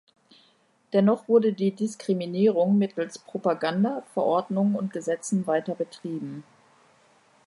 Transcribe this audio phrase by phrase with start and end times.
[0.93, 6.43] Dennoch wurde die Diskriminierung mittels Propaganda, Verordnungen und Gesetzen weiter betrieben.